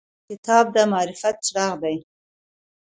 [0.27, 1.97] کتاب د معرفت څراغ دی.